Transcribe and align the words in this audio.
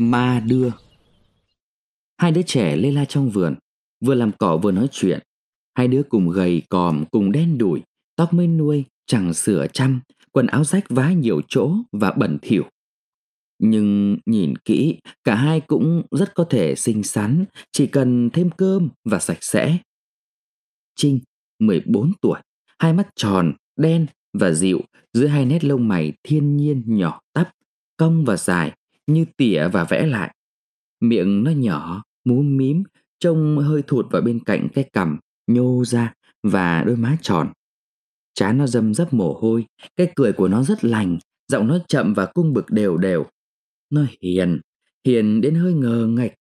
ma 0.00 0.40
đưa. 0.46 0.70
Hai 2.16 2.32
đứa 2.32 2.42
trẻ 2.42 2.76
lê 2.76 2.90
la 2.90 3.04
trong 3.04 3.30
vườn 3.30 3.54
Vừa 4.00 4.14
làm 4.14 4.32
cỏ 4.38 4.56
vừa 4.56 4.72
nói 4.72 4.88
chuyện. 4.90 5.20
Hai 5.74 5.88
đứa 5.88 6.02
cùng 6.02 6.30
gầy 6.30 6.62
còm 6.68 7.04
cùng 7.10 7.32
đen 7.32 7.58
đủi 7.58 7.82
Tóc 8.16 8.34
mới 8.34 8.46
nuôi 8.46 8.84
chẳng 9.06 9.34
sửa 9.34 9.66
chăm 9.72 10.00
Quần 10.32 10.46
áo 10.46 10.64
rách 10.64 10.84
vá 10.88 11.12
nhiều 11.12 11.40
chỗ 11.48 11.74
và 11.92 12.12
bẩn 12.12 12.38
thỉu. 12.42 12.64
Nhưng 13.58 14.18
nhìn 14.26 14.56
kỹ 14.56 14.98
Cả 15.24 15.34
hai 15.34 15.60
cũng 15.60 16.02
rất 16.10 16.34
có 16.34 16.44
thể 16.44 16.74
xinh 16.74 17.02
xắn 17.02 17.44
Chỉ 17.72 17.86
cần 17.86 18.30
thêm 18.32 18.50
cơm 18.56 18.88
và 19.04 19.18
sạch 19.18 19.38
sẽ. 19.40 19.78
Trinh 20.96 21.20
14 21.58 22.12
tuổi 22.20 22.40
Hai 22.78 22.92
mắt 22.92 23.08
tròn, 23.16 23.54
đen 23.76 24.06
và 24.32 24.52
dịu 24.52 24.80
Dưới 25.12 25.28
hai 25.28 25.44
nét 25.44 25.64
lông 25.64 25.88
mày 25.88 26.12
thiên 26.22 26.56
nhiên 26.56 26.82
nhỏ 26.86 27.20
tắp 27.32 27.52
Cong 27.96 28.24
và 28.24 28.36
dài 28.36 28.72
như 29.06 29.24
tỉa 29.36 29.68
và 29.68 29.84
vẽ 29.84 30.06
lại. 30.06 30.34
Miệng 31.00 31.44
nó 31.44 31.50
nhỏ, 31.50 32.02
múm 32.24 32.56
mím 32.56 32.82
Trông 33.18 33.58
hơi 33.58 33.82
thụt 33.86 34.06
vào 34.10 34.22
bên 34.22 34.40
cạnh 34.44 34.68
cái 34.74 34.84
cằm 34.92 35.18
Nhô 35.46 35.84
ra 35.84 36.14
và 36.42 36.84
đôi 36.84 36.96
má 36.96 37.16
tròn. 37.22 37.52
Chán 38.34 38.58
nó 38.58 38.66
dâm 38.66 38.94
dấp 38.94 39.14
mồ 39.14 39.32
hôi 39.32 39.66
Cái 39.96 40.12
cười 40.16 40.32
của 40.32 40.48
nó 40.48 40.62
rất 40.62 40.84
lành 40.84 41.18
Giọng 41.48 41.66
nó 41.66 41.78
chậm 41.88 42.14
và 42.14 42.26
cung 42.26 42.52
bực 42.52 42.70
đều 42.70 42.96
đều. 42.96 43.26
Nó 43.90 44.06
hiền 44.22 44.60
Hiền 45.06 45.40
đến 45.40 45.54
hơi 45.54 45.74
ngờ 45.74 46.06
ngạch 46.10 46.32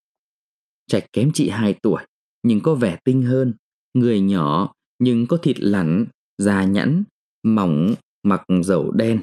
Trạch 0.88 1.14
kém 1.14 1.32
chị 1.34 1.50
2 1.50 1.74
tuổi 1.74 2.04
Nhưng 2.44 2.60
có 2.62 2.76
vẻ 2.76 2.98
tinh 3.04 3.24
hơn. 3.24 3.54
Người 3.94 4.22
nhỏ 4.22 4.74
nhưng 5.00 5.28
có 5.28 5.38
thịt 5.38 5.60
lẳn 5.60 6.06
Da 6.38 6.64
nhẵn 6.64 7.04
Mỏng 7.44 7.96
mặc 8.24 8.42
dầu 8.64 8.92
đen. 8.92 9.22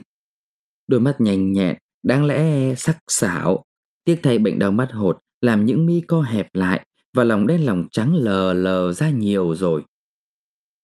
Đôi 0.87 1.01
mắt 1.01 1.21
nhanh 1.21 1.53
nhẹn 1.53 1.77
Đáng 2.07 2.25
lẽ 2.25 2.75
sắc 2.75 2.99
sảo, 3.09 3.65
Tiếc 4.05 4.21
thay 4.23 4.39
bệnh 4.39 4.59
đau 4.59 4.71
mắt 4.71 4.89
hột, 4.93 5.19
Làm 5.41 5.67
những 5.67 5.87
mi 5.87 6.01
co 6.01 6.23
hẹp 6.23 6.55
lại 6.55 6.87
Và 7.15 7.25
lòng 7.25 7.47
đen 7.47 7.67
lòng 7.67 7.85
trắng 7.91 8.15
lờ 8.15 8.53
lờ 8.53 8.93
ra 8.93 9.11
nhiều 9.11 9.55
rồi. 9.55 9.85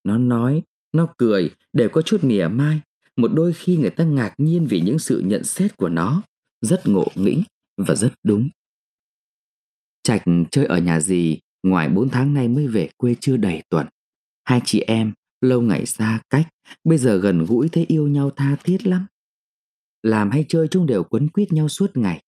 Nó 0.04 0.18
nói, 0.18 0.62
Nó 0.92 1.14
cười, 1.18 1.50
đều 1.72 1.88
có 1.88 2.02
chút 2.02 2.24
mỉa 2.24 2.48
mai. 2.48 2.80
Một 3.16 3.30
đôi 3.34 3.52
khi 3.52 3.76
người 3.76 3.90
ta 3.90 4.04
ngạc 4.04 4.34
nhiên 4.38 4.66
Vì 4.66 4.80
những 4.80 4.98
sự 4.98 5.22
nhận 5.26 5.44
xét 5.44 5.76
của 5.76 5.88
nó, 5.88 6.22
Rất 6.60 6.86
ngộ 6.86 7.06
nghĩnh 7.14 7.42
và 7.76 7.94
rất 7.94 8.12
đúng. 8.22 8.48
Trạch 10.02 10.22
chơi 10.50 10.64
ở 10.64 10.78
nhà 10.78 11.00
gì 11.00 11.38
Ngoài 11.62 11.88
4 11.88 12.08
tháng 12.08 12.34
nay 12.34 12.48
mới 12.48 12.66
về 12.66 12.88
quê 12.96 13.14
chưa 13.20 13.36
đầy 13.36 13.62
tuần. 13.68 13.86
Hai 14.44 14.60
chị 14.64 14.80
em, 14.80 15.12
lâu 15.40 15.60
ngày 15.60 15.86
xa 15.86 16.20
cách, 16.30 16.48
Bây 16.84 16.98
giờ 16.98 17.16
gần 17.16 17.44
gũi 17.44 17.68
thấy 17.68 17.84
yêu 17.88 18.08
nhau 18.08 18.30
tha 18.30 18.56
thiết 18.64 18.86
lắm. 18.86 19.06
Làm 20.02 20.30
hay 20.30 20.44
chơi 20.48 20.68
chúng 20.68 20.86
đều 20.86 21.04
quấn 21.04 21.28
quýt 21.28 21.52
nhau 21.52 21.68
suốt 21.68 21.96
ngày. 21.96 22.22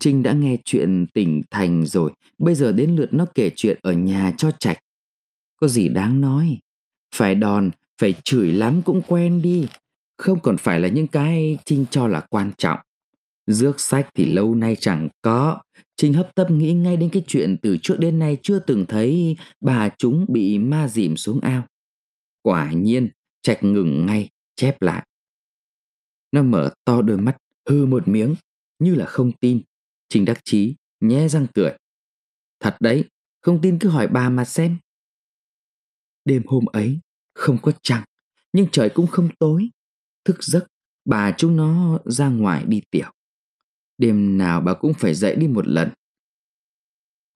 Trinh 0.00 0.22
đã 0.22 0.32
nghe 0.32 0.56
chuyện 0.64 1.06
tỉnh 1.14 1.42
thành 1.50 1.86
rồi 1.86 2.12
Bây 2.38 2.54
giờ 2.54 2.72
đến 2.72 2.96
lượt 2.96 3.08
nó 3.12 3.26
kể 3.34 3.50
chuyện 3.56 3.78
ở 3.82 3.92
nhà 3.92 4.32
cho 4.36 4.50
Trạch. 4.50 4.78
Có 5.60 5.68
gì 5.68 5.88
đáng 5.88 6.20
nói? 6.20 6.58
Phải 7.14 7.34
đòn, 7.34 7.70
phải 8.00 8.14
chửi 8.24 8.52
lắm 8.52 8.82
cũng 8.84 9.02
quen 9.08 9.42
đi. 9.42 9.66
Không 10.18 10.40
còn 10.40 10.56
phải 10.56 10.80
là 10.80 10.88
những 10.88 11.06
cái 11.06 11.58
Trinh 11.64 11.86
cho 11.90 12.08
là 12.08 12.20
quan 12.20 12.52
trọng. 12.58 12.78
Dước 13.46 13.80
sách 13.80 14.08
thì 14.14 14.32
lâu 14.32 14.54
nay 14.54 14.76
chẳng 14.80 15.08
có. 15.22 15.60
Trinh 15.96 16.12
hấp 16.12 16.34
tấp 16.34 16.50
nghĩ 16.50 16.72
ngay 16.72 16.96
đến 16.96 17.10
cái 17.12 17.22
chuyện 17.26 17.56
từ 17.62 17.76
trước 17.82 17.96
đến 17.98 18.18
nay 18.18 18.36
chưa 18.42 18.58
từng 18.58 18.86
thấy 18.88 19.36
bà 19.60 19.88
chúng 19.98 20.26
bị 20.28 20.58
ma 20.58 20.88
dìm 20.88 21.16
xuống 21.16 21.40
ao. 21.40 21.62
Quả 22.42 22.72
nhiên, 22.72 23.08
Trạch 23.42 23.64
ngừng 23.64 24.06
ngay, 24.06 24.28
chép 24.56 24.82
lại. 24.82 25.06
Nó 26.34 26.42
mở 26.42 26.70
to 26.84 27.02
đôi 27.02 27.18
mắt, 27.18 27.36
hư 27.68 27.86
một 27.86 28.08
miếng, 28.08 28.34
như 28.78 28.94
là 28.94 29.06
không 29.06 29.32
tin. 29.32 29.62
Trình 30.08 30.24
đắc 30.24 30.40
chí, 30.44 30.76
nhé 31.00 31.28
răng 31.28 31.46
cười. 31.54 31.76
Thật 32.60 32.76
đấy, 32.80 33.04
không 33.40 33.60
tin 33.62 33.78
cứ 33.78 33.88
hỏi 33.88 34.08
bà 34.08 34.28
mà 34.28 34.44
xem. 34.44 34.78
Đêm 36.24 36.42
hôm 36.46 36.66
ấy, 36.66 37.00
không 37.34 37.58
có 37.62 37.72
trăng, 37.82 38.04
nhưng 38.52 38.66
trời 38.72 38.88
cũng 38.88 39.06
không 39.06 39.28
tối. 39.38 39.68
Thức 40.24 40.44
giấc, 40.44 40.66
bà 41.04 41.32
chúng 41.38 41.56
nó 41.56 41.98
ra 42.04 42.28
ngoài 42.28 42.64
đi 42.64 42.82
tiểu. 42.90 43.10
Đêm 43.98 44.38
nào 44.38 44.60
bà 44.60 44.74
cũng 44.74 44.94
phải 44.94 45.14
dậy 45.14 45.36
đi 45.36 45.48
một 45.48 45.66
lần. 45.66 45.90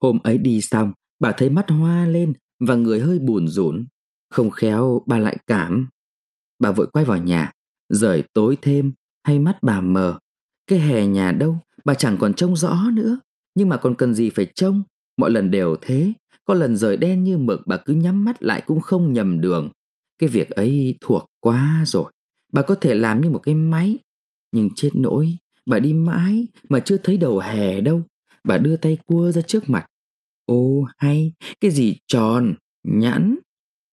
Hôm 0.00 0.19
ấy 0.23 0.39
đi 0.39 0.61
xong, 0.61 0.93
bà 1.19 1.33
thấy 1.33 1.50
mắt 1.50 1.71
hoa 1.71 2.06
lên 2.06 2.33
và 2.61 2.75
người 2.75 3.00
hơi 3.00 3.19
buồn 3.19 3.49
rủn. 3.49 3.87
Không 4.31 4.50
khéo 4.50 5.03
bà 5.06 5.19
lại 5.19 5.39
cảm. 5.47 5.89
Bà 6.59 6.73
vội 6.73 6.87
quay 6.93 7.05
vào 7.05 7.19
nhà, 7.19 7.53
rời 7.88 8.25
tối 8.32 8.56
thêm 8.62 8.93
hay 9.25 9.38
mắt 9.38 9.59
bà 9.62 9.81
mờ. 9.81 10.19
Cái 10.66 10.78
hè 10.78 11.06
nhà 11.06 11.32
đâu, 11.32 11.59
bà 11.84 11.94
chẳng 11.94 12.16
còn 12.21 12.34
trông 12.34 12.56
rõ 12.56 12.91
nữa. 12.93 13.19
Nhưng 13.54 13.69
mà 13.69 13.76
còn 13.76 13.94
cần 13.94 14.15
gì 14.15 14.31
phải 14.31 14.47
trông, 14.54 14.82
mọi 15.16 15.31
lần 15.31 15.50
đều 15.50 15.76
thế. 15.81 16.12
Có 16.44 16.54
lần 16.54 16.76
rời 16.76 16.97
đen 16.97 17.25
như 17.25 17.38
mực 17.38 17.60
bà 17.66 17.76
cứ 17.76 17.94
nhắm 17.94 18.25
mắt 18.25 18.43
lại 18.43 18.62
cũng 18.66 18.81
không 18.81 19.12
nhầm 19.12 19.41
đường. 19.41 19.71
Cái 20.19 20.28
việc 20.28 20.50
ấy 20.50 20.94
thuộc 21.00 21.26
quá 21.41 21.82
rồi. 21.87 22.12
Bà 22.53 22.62
có 22.62 22.75
thể 22.75 22.94
làm 22.94 23.21
như 23.21 23.31
một 23.31 23.38
cái 23.38 23.54
máy. 23.54 23.99
Nhưng 24.53 24.69
chết 24.75 24.91
nỗi, 24.94 25.38
Bà 25.69 25.78
đi 25.78 25.93
mãi 25.93 26.47
mà 26.69 26.81
chưa 26.81 26.97
thấy 27.03 27.16
đầu 27.16 27.38
hè 27.38 27.81
đâu. 27.81 28.03
Bà 28.44 28.59
đưa 28.59 28.76
tay 28.76 28.99
cua 29.06 29.31
ra 29.32 29.43
trước 29.43 29.70
mặt. 29.70 29.87
Ô 30.47 30.87
hay, 30.97 31.32
cái 31.60 31.70
gì 31.70 31.97
tròn, 32.06 32.55
nhẵn. 32.84 33.38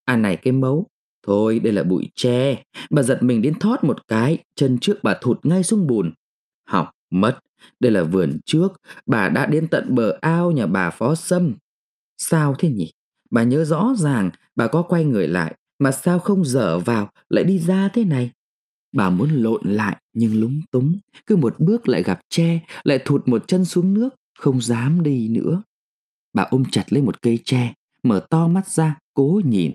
À 0.05 0.17
này 0.17 0.37
cái 0.37 0.53
mấu. 0.53 0.87
Thôi 1.25 1.59
đây 1.59 1.73
là 1.73 1.83
bụi 1.83 2.09
tre. 2.15 2.63
Bà 2.89 3.01
giật 3.01 3.23
mình 3.23 3.41
đến 3.41 3.59
thót 3.59 3.83
một 3.83 4.07
cái, 4.07 4.37
chân 4.55 4.77
trước 4.81 5.03
bà 5.03 5.17
thụt 5.21 5.45
ngay 5.45 5.63
xuống 5.63 5.87
bùn. 5.87 6.13
Học 6.67 6.91
mất, 7.11 7.39
đây 7.79 7.91
là 7.91 8.03
vườn 8.03 8.39
trước. 8.45 8.81
Bà 9.05 9.29
đã 9.29 9.45
đến 9.45 9.67
tận 9.67 9.95
bờ 9.95 10.17
ao 10.21 10.51
nhà 10.51 10.67
bà 10.67 10.89
phó 10.89 11.15
sâm. 11.15 11.55
Sao 12.17 12.55
thế 12.59 12.69
nhỉ? 12.69 12.91
Bà 13.31 13.43
nhớ 13.43 13.65
rõ 13.65 13.93
ràng 13.97 14.29
bà 14.55 14.67
có 14.67 14.81
quay 14.81 15.05
người 15.05 15.27
lại 15.27 15.55
mà 15.79 15.91
sao 15.91 16.19
không 16.19 16.45
dở 16.45 16.79
vào 16.79 17.09
lại 17.29 17.43
đi 17.43 17.59
ra 17.59 17.89
thế 17.93 18.03
này? 18.03 18.31
Bà 18.95 19.09
muốn 19.09 19.29
lộn 19.29 19.61
lại 19.65 20.01
nhưng 20.13 20.39
lúng 20.39 20.61
túng, 20.71 20.99
cứ 21.25 21.35
một 21.35 21.59
bước 21.59 21.87
lại 21.87 22.03
gặp 22.03 22.19
tre, 22.29 22.59
lại 22.83 22.99
thụt 23.05 23.27
một 23.27 23.47
chân 23.47 23.65
xuống 23.65 23.93
nước, 23.93 24.09
không 24.39 24.61
dám 24.61 25.03
đi 25.03 25.27
nữa. 25.27 25.63
Bà 26.33 26.43
ôm 26.43 26.63
chặt 26.71 26.83
lấy 26.89 27.01
một 27.01 27.21
cây 27.21 27.39
tre, 27.45 27.73
mở 28.03 28.25
to 28.29 28.47
mắt 28.47 28.67
ra, 28.67 28.97
cố 29.13 29.41
nhìn. 29.45 29.71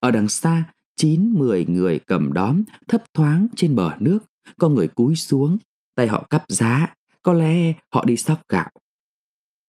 Ở 0.00 0.10
đằng 0.10 0.28
xa, 0.28 0.64
chín 0.96 1.32
mười 1.34 1.66
người 1.66 1.98
cầm 1.98 2.32
đóm, 2.32 2.62
thấp 2.88 3.02
thoáng 3.14 3.46
trên 3.56 3.74
bờ 3.74 3.90
nước, 4.00 4.18
có 4.58 4.68
người 4.68 4.88
cúi 4.88 5.16
xuống, 5.16 5.58
tay 5.94 6.08
họ 6.08 6.26
cắp 6.30 6.44
giá, 6.48 6.94
có 7.22 7.32
lẽ 7.32 7.72
họ 7.94 8.04
đi 8.04 8.16
sóc 8.16 8.40
gạo. 8.48 8.70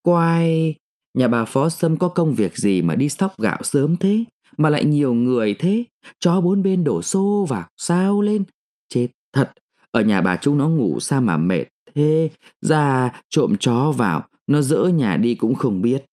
Quay, 0.02 0.76
nhà 1.14 1.28
bà 1.28 1.46
Phó 1.46 1.70
Sâm 1.70 1.98
có 1.98 2.08
công 2.08 2.34
việc 2.34 2.58
gì 2.58 2.82
mà 2.82 2.96
đi 2.96 3.10
sóc 3.10 3.40
gạo 3.40 3.60
sớm 3.64 3.98
thế, 3.98 4.24
mà 4.58 4.70
lại 4.70 4.86
nhiều 4.86 5.14
người 5.14 5.56
thế, 5.60 5.84
chó 6.20 6.42
bốn 6.42 6.64
bên 6.64 6.84
đổ 6.84 7.02
xô 7.02 7.46
vào, 7.50 7.68
sao 7.78 8.22
lên, 8.22 8.44
Chết 8.90 9.08
thật, 9.34 9.52
ở 9.92 10.02
nhà 10.02 10.22
bà 10.22 10.38
chúng 10.38 10.58
nó 10.58 10.70
ngủ 10.70 11.00
sao 11.00 11.22
mà 11.22 11.38
mệt 11.38 11.66
thế, 11.96 12.30
ra 12.62 13.12
trộm 13.30 13.56
chó 13.60 13.92
vào, 13.92 14.28
nó 14.48 14.62
dỡ 14.62 14.84
nhà 14.84 15.18
đi 15.18 15.36
cũng 15.36 15.56
không 15.56 15.82
biết. 15.82 16.06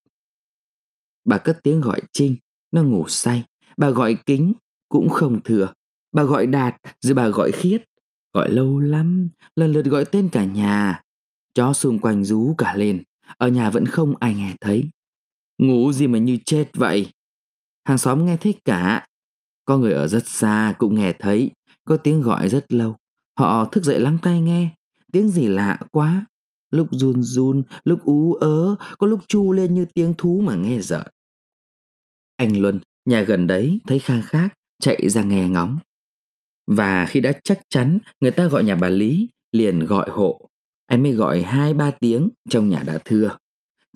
Bà 1.24 1.38
cất 1.38 1.58
tiếng 1.62 1.80
gọi 1.80 2.00
Trinh, 2.12 2.36
nó 2.72 2.82
ngủ 2.82 3.04
say. 3.08 3.44
Bà 3.76 3.90
gọi 3.90 4.16
Kính, 4.26 4.52
cũng 4.90 5.08
không 5.08 5.40
thừa. 5.42 5.72
Bà 6.12 6.22
gọi 6.22 6.46
Đạt, 6.46 6.76
rồi 7.00 7.14
bà 7.14 7.28
gọi 7.28 7.52
Khiết. 7.52 7.84
Gọi 8.34 8.50
lâu 8.50 8.78
lắm, 8.78 9.28
lần 9.56 9.72
lượt 9.72 9.84
gọi 9.84 10.04
tên 10.04 10.28
cả 10.28 10.44
nhà. 10.44 11.02
Chó 11.54 11.72
xung 11.72 11.98
quanh 11.98 12.24
rú 12.24 12.54
cả 12.58 12.74
lên, 12.76 13.02
ở 13.36 13.48
nhà 13.48 13.70
vẫn 13.70 13.86
không 13.86 14.14
ai 14.20 14.34
nghe 14.34 14.54
thấy. 14.60 14.90
Ngủ 15.58 15.92
gì 15.92 16.06
mà 16.06 16.18
như 16.18 16.38
chết 16.44 16.70
vậy? 16.74 17.10
Hàng 17.84 17.98
xóm 17.98 18.26
nghe 18.26 18.36
thấy 18.36 18.54
cả. 18.64 19.06
Có 19.64 19.78
người 19.78 19.92
ở 19.92 20.08
rất 20.08 20.28
xa 20.28 20.74
cũng 20.78 20.94
nghe 20.94 21.12
thấy, 21.18 21.50
có 21.84 21.96
tiếng 21.96 22.22
gọi 22.22 22.48
rất 22.48 22.72
lâu. 22.72 22.96
Họ 23.38 23.64
thức 23.64 23.84
dậy 23.84 24.00
lắng 24.00 24.18
tai 24.22 24.40
nghe. 24.40 24.68
Tiếng 25.12 25.28
gì 25.28 25.46
lạ 25.46 25.78
quá. 25.92 26.26
Lúc 26.70 26.88
run 26.90 27.22
run, 27.22 27.62
lúc 27.84 28.04
ú 28.04 28.34
ớ, 28.34 28.76
có 28.98 29.06
lúc 29.06 29.20
chu 29.28 29.52
lên 29.52 29.74
như 29.74 29.86
tiếng 29.94 30.14
thú 30.18 30.40
mà 30.40 30.54
nghe 30.54 30.80
sợ. 30.82 31.04
Anh 32.36 32.60
Luân, 32.60 32.80
nhà 33.04 33.22
gần 33.22 33.46
đấy, 33.46 33.80
thấy 33.86 33.98
khang 33.98 34.22
khác, 34.22 34.54
chạy 34.80 35.08
ra 35.08 35.22
nghe 35.22 35.48
ngóng. 35.48 35.78
Và 36.66 37.06
khi 37.06 37.20
đã 37.20 37.32
chắc 37.44 37.60
chắn 37.68 37.98
người 38.20 38.30
ta 38.30 38.46
gọi 38.46 38.64
nhà 38.64 38.74
bà 38.74 38.88
Lý, 38.88 39.28
liền 39.52 39.86
gọi 39.86 40.10
hộ. 40.10 40.48
Anh 40.86 41.02
mới 41.02 41.12
gọi 41.12 41.42
hai 41.42 41.74
ba 41.74 41.90
tiếng 41.90 42.28
trong 42.48 42.68
nhà 42.68 42.82
đã 42.86 42.98
thưa. 43.04 43.36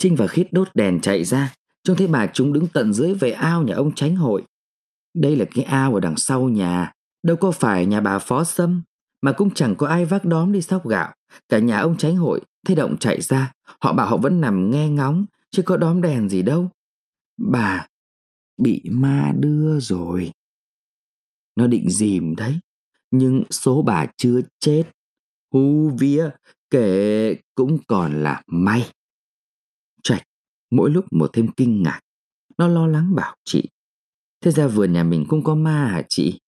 Trinh 0.00 0.16
và 0.16 0.26
Khít 0.26 0.52
đốt 0.52 0.68
đèn 0.74 1.00
chạy 1.00 1.24
ra, 1.24 1.54
trông 1.84 1.96
thấy 1.96 2.06
bà 2.06 2.26
chúng 2.26 2.52
đứng 2.52 2.66
tận 2.66 2.92
dưới 2.92 3.14
về 3.14 3.30
ao 3.30 3.62
nhà 3.62 3.74
ông 3.74 3.94
tránh 3.94 4.16
hội. 4.16 4.42
Đây 5.14 5.36
là 5.36 5.44
cái 5.54 5.64
ao 5.64 5.94
ở 5.94 6.00
đằng 6.00 6.16
sau 6.16 6.48
nhà, 6.48 6.92
Đâu 7.24 7.36
có 7.36 7.50
phải 7.50 7.86
nhà 7.86 8.00
bà 8.00 8.18
phó 8.18 8.44
sâm 8.44 8.82
Mà 9.22 9.32
cũng 9.32 9.54
chẳng 9.54 9.76
có 9.76 9.86
ai 9.86 10.04
vác 10.04 10.24
đóm 10.24 10.52
đi 10.52 10.62
sóc 10.62 10.88
gạo 10.88 11.14
Cả 11.48 11.58
nhà 11.58 11.78
ông 11.78 11.96
tránh 11.96 12.16
hội 12.16 12.40
Thấy 12.66 12.76
động 12.76 12.96
chạy 12.98 13.20
ra 13.20 13.52
Họ 13.80 13.92
bảo 13.92 14.06
họ 14.06 14.16
vẫn 14.16 14.40
nằm 14.40 14.70
nghe 14.70 14.88
ngóng 14.88 15.26
Chứ 15.50 15.62
có 15.62 15.76
đóm 15.76 16.02
đèn 16.02 16.28
gì 16.28 16.42
đâu 16.42 16.70
Bà 17.36 17.86
bị 18.62 18.82
ma 18.90 19.32
đưa 19.38 19.80
rồi 19.80 20.32
nó 21.56 21.66
định 21.66 21.90
dìm 21.90 22.36
đấy 22.36 22.58
Nhưng 23.10 23.42
số 23.50 23.82
bà 23.82 24.06
chưa 24.16 24.40
chết 24.60 24.82
Hú 25.52 25.90
vía 25.98 26.30
kể 26.70 27.36
cũng 27.54 27.78
còn 27.86 28.22
là 28.22 28.42
may 28.46 28.90
trạch 30.02 30.22
mỗi 30.70 30.90
lúc 30.90 31.04
một 31.12 31.30
thêm 31.32 31.48
kinh 31.56 31.82
ngạc. 31.82 32.00
Nó 32.58 32.68
lo 32.68 32.86
lắng 32.86 33.14
bảo 33.14 33.36
chị. 33.44 33.68
Thế 34.40 34.50
ra 34.50 34.66
vườn 34.66 34.92
nhà 34.92 35.04
mình 35.04 35.24
cũng 35.28 35.44
có 35.44 35.54
ma 35.54 35.86
hả 35.86 36.02
chị? 36.08 36.40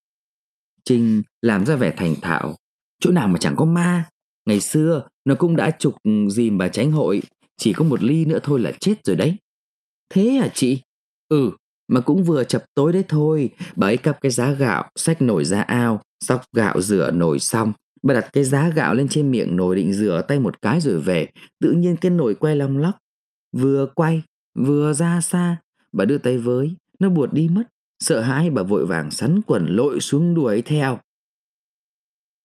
Trinh 0.85 1.23
làm 1.43 1.67
ra 1.67 1.77
vẻ 1.77 1.95
thành 1.97 2.15
thạo. 2.23 2.57
Chỗ 3.01 3.11
nào 3.11 3.29
mà 3.29 3.39
chẳng 3.39 3.57
có 3.57 3.65
ma. 3.65 4.09
Ngày 4.47 4.61
xưa 4.61 5.09
nó 5.25 5.35
cũng 5.35 5.57
đã 5.57 5.71
trục 5.79 5.95
dìm 6.31 6.59
bà 6.59 6.69
tránh 6.69 6.93
hội. 6.93 7.23
Chỉ 7.57 7.73
có 7.73 7.85
một 7.85 8.03
ly 8.03 8.25
nữa 8.25 8.39
thôi 8.43 8.61
là 8.61 8.73
chết 8.81 8.95
rồi 9.05 9.17
đấy. 9.17 9.37
Thế 10.09 10.31
hả 10.31 10.49
chị? 10.55 10.81
Ừ, 11.29 11.51
mà 11.89 12.01
cũng 12.01 12.25
vừa 12.25 12.45
chập 12.45 12.65
tối 12.75 12.93
đấy 12.93 13.05
thôi. 13.09 13.51
Bà 13.77 13.87
ấy 13.87 13.97
cắp 13.97 14.21
cái 14.21 14.31
giá 14.33 14.51
gạo, 14.51 14.91
xách 14.97 15.23
nồi 15.23 15.45
ra 15.45 15.63
ao, 15.63 16.01
sóc 16.25 16.43
gạo 16.53 16.81
rửa 16.81 17.11
nồi 17.11 17.39
xong. 17.39 17.73
Bà 18.03 18.15
đặt 18.15 18.29
cái 18.33 18.45
giá 18.45 18.69
gạo 18.69 18.95
lên 18.95 19.09
trên 19.09 19.31
miệng 19.31 19.57
nồi 19.57 19.77
định 19.77 19.93
rửa 19.93 20.23
tay 20.29 20.41
một 20.41 20.63
cái 20.63 20.81
rồi 20.81 21.01
về. 21.01 21.29
Tự 21.61 21.73
nhiên 21.73 21.97
cái 21.97 22.11
nồi 22.11 22.35
quay 22.35 22.57
lòng 22.57 22.79
lóc. 22.79 22.99
Vừa 23.53 23.87
quay, 23.95 24.23
vừa 24.55 24.93
ra 24.93 25.21
xa. 25.21 25.57
Bà 25.93 26.05
đưa 26.05 26.19
tay 26.19 26.39
với, 26.39 26.75
nó 26.99 27.09
buột 27.09 27.33
đi 27.33 27.49
mất. 27.49 27.63
Sợ 28.01 28.21
hãi 28.21 28.51
bà 28.51 28.63
vội 28.63 28.87
vàng 28.87 29.11
sắn 29.11 29.41
quần 29.47 29.67
lội 29.67 30.01
xuống 30.01 30.35
đuổi 30.35 30.63
theo. 30.63 30.99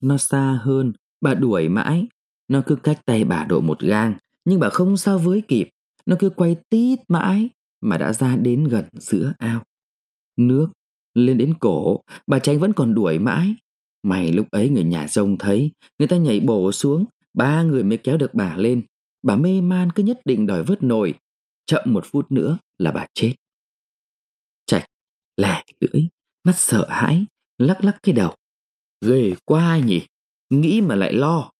Nó 0.01 0.17
xa 0.17 0.59
hơn, 0.63 0.93
bà 1.21 1.33
đuổi 1.33 1.69
mãi. 1.69 2.07
Nó 2.47 2.61
cứ 2.65 2.75
cách 2.75 2.99
tay 3.05 3.23
bà 3.23 3.43
độ 3.43 3.61
một 3.61 3.79
gang, 3.79 4.15
nhưng 4.45 4.59
bà 4.59 4.69
không 4.69 4.97
sao 4.97 5.17
với 5.17 5.41
kịp. 5.47 5.69
Nó 6.05 6.15
cứ 6.19 6.29
quay 6.29 6.55
tít 6.69 6.99
mãi 7.07 7.49
mà 7.81 7.97
đã 7.97 8.13
ra 8.13 8.35
đến 8.35 8.63
gần 8.63 8.85
giữa 8.93 9.33
ao. 9.37 9.63
Nước 10.37 10.67
lên 11.13 11.37
đến 11.37 11.53
cổ, 11.59 12.01
bà 12.27 12.39
tránh 12.39 12.59
vẫn 12.59 12.73
còn 12.73 12.93
đuổi 12.93 13.19
mãi. 13.19 13.55
May 14.03 14.31
lúc 14.31 14.51
ấy 14.51 14.69
người 14.69 14.83
nhà 14.83 15.07
rông 15.07 15.37
thấy, 15.37 15.71
người 15.99 16.07
ta 16.07 16.17
nhảy 16.17 16.39
bổ 16.39 16.71
xuống, 16.71 17.05
ba 17.33 17.63
người 17.63 17.83
mới 17.83 17.97
kéo 17.97 18.17
được 18.17 18.33
bà 18.33 18.57
lên. 18.57 18.81
Bà 19.23 19.35
mê 19.35 19.61
man 19.61 19.91
cứ 19.91 20.03
nhất 20.03 20.21
định 20.25 20.47
đòi 20.47 20.63
vớt 20.63 20.83
nồi. 20.83 21.13
Chậm 21.65 21.83
một 21.85 22.05
phút 22.05 22.31
nữa 22.31 22.57
là 22.77 22.91
bà 22.91 23.05
chết. 23.13 23.33
Trạch 24.65 24.85
lẻ 25.37 25.63
lưỡi, 25.79 26.07
mắt 26.43 26.55
sợ 26.57 26.87
hãi, 26.89 27.25
lắc 27.57 27.83
lắc 27.83 27.97
cái 28.03 28.15
đầu. 28.15 28.35
Ghê 29.05 29.35
quá 29.45 29.79
nhỉ, 29.79 30.01
nghĩ 30.49 30.81
mà 30.81 30.95
lại 30.95 31.13
lo. 31.13 31.51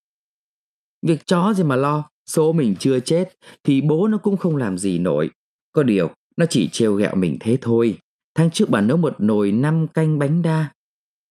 Việc 1.06 1.26
chó 1.26 1.52
gì 1.54 1.62
mà 1.62 1.76
lo, 1.76 2.10
số 2.26 2.52
mình 2.52 2.76
chưa 2.78 3.00
chết 3.00 3.32
thì 3.64 3.80
bố 3.80 4.08
nó 4.08 4.18
cũng 4.18 4.36
không 4.36 4.56
làm 4.56 4.78
gì 4.78 4.98
nổi. 4.98 5.30
Có 5.72 5.82
điều, 5.82 6.10
nó 6.36 6.46
chỉ 6.50 6.68
trêu 6.72 6.94
ghẹo 6.94 7.14
mình 7.14 7.36
thế 7.40 7.58
thôi. 7.60 7.98
Tháng 8.34 8.50
trước 8.50 8.70
bà 8.70 8.80
nấu 8.80 8.96
một 8.96 9.16
nồi 9.18 9.52
năm 9.52 9.86
canh 9.94 10.18
bánh 10.18 10.42
đa. 10.42 10.72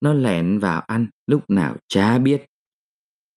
Nó 0.02 0.14
lẻn 0.14 0.60
vào 0.60 0.82
ăn 0.82 1.08
lúc 1.28 1.50
nào 1.50 1.78
chả 1.88 2.18
biết. 2.18 2.46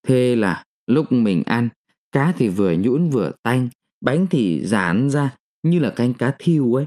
Thế 0.02 0.36
là 0.36 0.64
lúc 0.86 1.12
mình 1.12 1.42
ăn, 1.46 1.68
cá 2.12 2.32
thì 2.36 2.48
vừa 2.48 2.74
nhũn 2.76 3.10
vừa 3.10 3.32
tanh, 3.42 3.68
bánh 4.00 4.26
thì 4.30 4.64
giãn 4.64 5.10
ra 5.10 5.36
như 5.62 5.78
là 5.78 5.90
canh 5.90 6.14
cá 6.14 6.34
thiêu 6.38 6.74
ấy. 6.74 6.86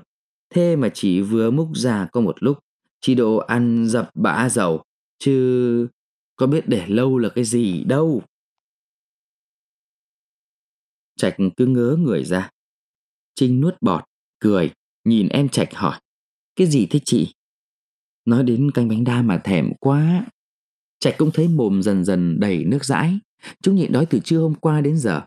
Thế 0.49 0.75
mà 0.75 0.89
chỉ 0.93 1.21
vừa 1.21 1.51
múc 1.51 1.69
ra 1.75 2.07
có 2.11 2.21
một 2.21 2.35
lúc, 2.43 2.59
chỉ 3.01 3.15
độ 3.15 3.37
ăn 3.37 3.87
dập 3.87 4.09
bã 4.15 4.49
dầu, 4.49 4.83
chứ 5.19 5.87
có 6.35 6.47
biết 6.47 6.63
để 6.67 6.87
lâu 6.87 7.17
là 7.17 7.29
cái 7.29 7.43
gì 7.43 7.83
đâu. 7.83 8.23
Trạch 11.15 11.35
cứ 11.57 11.65
ngớ 11.65 11.95
người 11.99 12.23
ra. 12.23 12.49
Trinh 13.35 13.61
nuốt 13.61 13.75
bọt, 13.81 14.03
cười, 14.39 14.71
nhìn 15.05 15.27
em 15.27 15.49
Trạch 15.49 15.73
hỏi. 15.73 15.99
Cái 16.55 16.67
gì 16.67 16.85
thế 16.85 16.99
chị? 17.05 17.33
Nói 18.25 18.43
đến 18.43 18.71
canh 18.71 18.87
bánh 18.87 19.03
đa 19.03 19.21
mà 19.21 19.37
thèm 19.37 19.73
quá. 19.79 20.25
Trạch 20.99 21.17
cũng 21.17 21.31
thấy 21.33 21.47
mồm 21.47 21.83
dần 21.83 22.05
dần 22.05 22.39
đầy 22.39 22.63
nước 22.65 22.85
dãi. 22.85 23.19
Chúng 23.61 23.75
nhịn 23.75 23.91
đói 23.91 24.05
từ 24.05 24.19
trưa 24.19 24.39
hôm 24.39 24.55
qua 24.55 24.81
đến 24.81 24.97
giờ. 24.97 25.21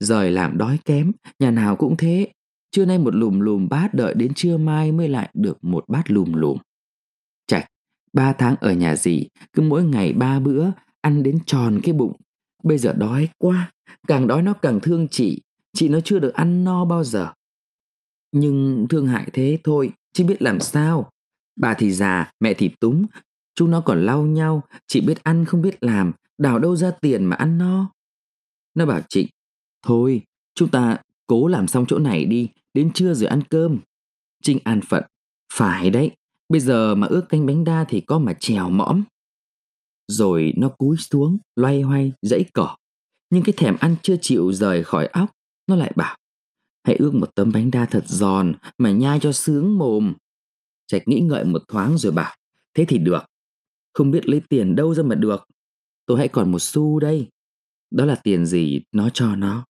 Rời 0.00 0.30
làm 0.30 0.58
đói 0.58 0.78
kém, 0.84 1.12
nhà 1.38 1.50
nào 1.50 1.76
cũng 1.76 1.96
thế. 1.96 2.32
Trưa 2.70 2.84
nay 2.84 2.98
một 2.98 3.14
lùm 3.14 3.40
lùm 3.40 3.68
bát 3.68 3.94
đợi 3.94 4.14
đến 4.14 4.34
trưa 4.34 4.56
mai 4.56 4.92
mới 4.92 5.08
lại 5.08 5.30
được 5.34 5.64
một 5.64 5.84
bát 5.88 6.10
lùm 6.10 6.32
lùm. 6.32 6.58
Trạch, 7.46 7.66
ba 8.12 8.32
tháng 8.32 8.56
ở 8.60 8.72
nhà 8.72 8.96
gì 8.96 9.28
cứ 9.52 9.62
mỗi 9.62 9.84
ngày 9.84 10.12
ba 10.12 10.40
bữa, 10.40 10.70
ăn 11.00 11.22
đến 11.22 11.38
tròn 11.46 11.80
cái 11.82 11.92
bụng. 11.92 12.16
Bây 12.62 12.78
giờ 12.78 12.92
đói 12.92 13.28
quá, 13.38 13.72
càng 14.06 14.26
đói 14.26 14.42
nó 14.42 14.52
càng 14.52 14.80
thương 14.80 15.08
chị. 15.10 15.42
Chị 15.72 15.88
nó 15.88 16.00
chưa 16.00 16.18
được 16.18 16.34
ăn 16.34 16.64
no 16.64 16.84
bao 16.84 17.04
giờ. 17.04 17.32
Nhưng 18.38 18.86
thương 18.90 19.06
hại 19.06 19.30
thế 19.32 19.58
thôi, 19.64 19.92
chứ 20.12 20.24
biết 20.24 20.42
làm 20.42 20.60
sao. 20.60 21.10
Bà 21.60 21.74
thì 21.74 21.92
già, 21.92 22.30
mẹ 22.40 22.54
thì 22.54 22.70
túng, 22.80 23.06
chúng 23.54 23.70
nó 23.70 23.80
còn 23.80 24.06
lau 24.06 24.22
nhau, 24.22 24.62
chị 24.86 25.00
biết 25.00 25.24
ăn 25.24 25.44
không 25.44 25.62
biết 25.62 25.76
làm, 25.80 26.12
đào 26.38 26.58
đâu 26.58 26.76
ra 26.76 26.90
tiền 26.90 27.24
mà 27.24 27.36
ăn 27.36 27.58
no. 27.58 27.90
Nó 28.74 28.86
bảo 28.86 29.00
chị, 29.08 29.28
thôi, 29.82 30.22
chúng 30.54 30.68
ta 30.68 30.96
cố 31.26 31.48
làm 31.48 31.68
xong 31.68 31.84
chỗ 31.88 31.98
này 31.98 32.24
đi, 32.24 32.48
đến 32.74 32.92
trưa 32.92 33.14
rồi 33.14 33.28
ăn 33.28 33.42
cơm. 33.42 33.78
Trinh 34.42 34.58
an 34.64 34.80
phận, 34.80 35.04
phải 35.52 35.90
đấy, 35.90 36.10
bây 36.48 36.60
giờ 36.60 36.94
mà 36.94 37.06
ước 37.06 37.28
canh 37.28 37.46
bánh 37.46 37.64
đa 37.64 37.84
thì 37.88 38.00
có 38.00 38.18
mà 38.18 38.32
trèo 38.40 38.70
mõm. 38.70 39.02
Rồi 40.08 40.52
nó 40.56 40.68
cúi 40.68 40.96
xuống, 40.96 41.38
loay 41.56 41.82
hoay, 41.82 42.12
dãy 42.22 42.44
cỏ. 42.54 42.76
Nhưng 43.30 43.42
cái 43.42 43.54
thèm 43.56 43.76
ăn 43.80 43.96
chưa 44.02 44.16
chịu 44.20 44.52
rời 44.52 44.84
khỏi 44.84 45.06
óc, 45.06 45.30
nó 45.66 45.76
lại 45.76 45.92
bảo, 45.96 46.16
hãy 46.86 46.96
ước 46.96 47.14
một 47.14 47.34
tấm 47.34 47.52
bánh 47.52 47.70
đa 47.70 47.86
thật 47.86 48.04
giòn 48.06 48.54
mà 48.78 48.90
nhai 48.90 49.18
cho 49.22 49.32
sướng 49.32 49.78
mồm. 49.78 50.14
Trạch 50.86 51.08
nghĩ 51.08 51.20
ngợi 51.20 51.44
một 51.44 51.62
thoáng 51.68 51.98
rồi 51.98 52.12
bảo, 52.12 52.36
thế 52.74 52.84
thì 52.88 52.98
được. 52.98 53.24
Không 53.92 54.10
biết 54.10 54.28
lấy 54.28 54.42
tiền 54.48 54.76
đâu 54.76 54.94
ra 54.94 55.02
mà 55.02 55.14
được. 55.14 55.46
Tôi 56.06 56.18
hãy 56.18 56.28
còn 56.28 56.52
một 56.52 56.58
xu 56.58 57.00
đây. 57.00 57.28
Đó 57.90 58.04
là 58.04 58.14
tiền 58.14 58.46
gì 58.46 58.80
nó 58.92 59.10
cho 59.14 59.36
nó. 59.36 59.66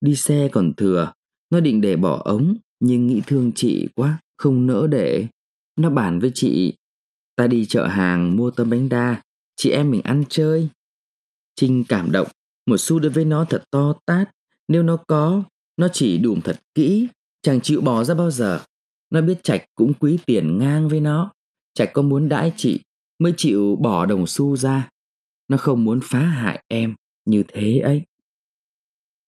Đi 0.00 0.16
xe 0.16 0.48
còn 0.52 0.74
thừa, 0.74 1.12
nó 1.50 1.60
định 1.60 1.80
để 1.80 1.96
bỏ 1.96 2.22
ống, 2.24 2.56
nhưng 2.80 3.06
nghĩ 3.06 3.22
thương 3.26 3.52
chị 3.54 3.88
quá, 3.94 4.18
không 4.36 4.66
nỡ 4.66 4.86
để. 4.90 5.26
Nó 5.76 5.90
bàn 5.90 6.18
với 6.18 6.30
chị, 6.34 6.74
ta 7.36 7.46
đi 7.46 7.66
chợ 7.66 7.86
hàng 7.86 8.36
mua 8.36 8.50
tấm 8.50 8.70
bánh 8.70 8.88
đa, 8.88 9.22
chị 9.56 9.70
em 9.70 9.90
mình 9.90 10.00
ăn 10.04 10.24
chơi. 10.28 10.68
Trinh 11.56 11.84
cảm 11.88 12.12
động, 12.12 12.28
một 12.66 12.76
xu 12.78 12.98
đối 12.98 13.10
với 13.10 13.24
nó 13.24 13.44
thật 13.44 13.64
to 13.70 13.94
tát, 14.06 14.30
nếu 14.68 14.82
nó 14.82 14.96
có, 14.96 15.42
nó 15.76 15.88
chỉ 15.92 16.18
đùm 16.18 16.40
thật 16.40 16.60
kỹ, 16.74 17.08
chẳng 17.42 17.60
chịu 17.60 17.80
bỏ 17.80 18.04
ra 18.04 18.14
bao 18.14 18.30
giờ. 18.30 18.60
Nó 19.10 19.20
biết 19.20 19.42
Trạch 19.42 19.64
cũng 19.74 19.92
quý 19.94 20.18
tiền 20.26 20.58
ngang 20.58 20.88
với 20.88 21.00
nó. 21.00 21.32
Trạch 21.74 21.90
có 21.92 22.02
muốn 22.02 22.28
đãi 22.28 22.52
chị 22.56 22.80
mới 23.18 23.34
chịu 23.36 23.76
bỏ 23.76 24.06
đồng 24.06 24.26
xu 24.26 24.56
ra. 24.56 24.88
Nó 25.48 25.56
không 25.56 25.84
muốn 25.84 26.00
phá 26.02 26.18
hại 26.20 26.64
em 26.68 26.94
như 27.24 27.42
thế 27.48 27.78
ấy. 27.78 28.02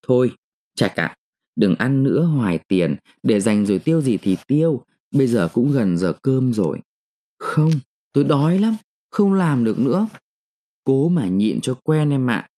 Thôi, 0.07 0.33
Trạch 0.75 0.97
ạ, 0.97 1.07
à, 1.07 1.17
đừng 1.57 1.75
ăn 1.75 2.03
nữa 2.03 2.23
hoài 2.23 2.59
tiền, 2.69 2.97
để 3.23 3.41
dành 3.41 3.67
rồi 3.67 3.79
tiêu 3.79 4.01
gì 4.01 4.17
thì 4.17 4.37
tiêu, 4.47 4.85
bây 5.11 5.27
giờ 5.27 5.49
cũng 5.53 5.73
gần 5.73 5.99
giờ 5.99 6.13
cơm 6.23 6.53
rồi. 6.53 6.81
Không, 7.39 7.71
tôi 8.13 8.25
đói 8.25 8.59
lắm, 8.59 8.77
không 9.11 9.33
làm 9.33 9.65
được 9.65 9.79
nữa. 9.79 10.09
Cố 10.85 11.09
mà 11.09 11.29
nhịn 11.29 11.61
cho 11.61 11.75
quen 11.85 12.11
em 12.11 12.31
ạ. 12.31 12.49